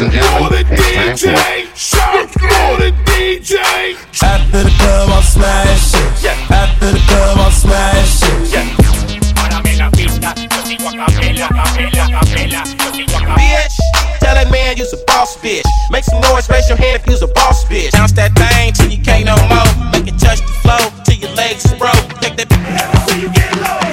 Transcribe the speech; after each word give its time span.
ladies 0.00 0.02
and 0.02 0.12
gentlemen, 0.12 0.66
it's 0.68 1.22
Shout 1.78 2.28
the 2.32 2.92
DJ. 3.06 3.56
After 4.22 4.64
the 4.64 4.70
club, 4.78 5.10
I'll 5.10 5.22
smash 5.22 5.94
Yeah. 6.22 6.36
After 6.50 6.92
the 6.92 6.98
club, 6.98 7.38
I'm 7.38 7.52
smashing. 7.52 8.76
Bitch, 13.36 13.76
tell 14.20 14.34
that 14.34 14.48
man 14.50 14.76
you's 14.76 14.92
a 14.92 15.04
boss 15.06 15.36
bitch. 15.38 15.62
Make 15.90 16.04
some 16.04 16.20
noise, 16.20 16.48
raise 16.50 16.68
your 16.68 16.78
hand 16.78 17.00
if 17.00 17.06
you's 17.06 17.22
a 17.22 17.28
boss 17.28 17.64
bitch. 17.64 17.92
Bounce 17.92 18.12
that 18.12 18.34
thing 18.36 18.72
till 18.72 18.90
you 18.90 19.02
can't 19.02 19.24
no 19.24 19.36
more. 19.48 19.90
Make 19.92 20.08
it 20.12 20.18
touch 20.18 20.40
the 20.40 20.52
floor 20.62 20.92
till 21.04 21.16
your 21.16 21.34
legs 21.36 21.72
are 21.72 21.78
broke. 21.78 22.20
Take 22.20 22.36
that. 22.36 22.50
you 23.20 23.30
get 23.30 23.56
low. 23.60 23.85